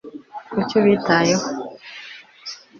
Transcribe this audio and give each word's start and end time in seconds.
kuki 0.51 0.73
ubitayeho 0.81 1.45